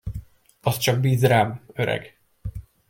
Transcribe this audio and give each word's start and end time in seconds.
Azt 0.61 0.81
csak 0.81 0.99
bízd 0.99 1.23
rám, 1.25 1.65
öreg! 1.73 2.17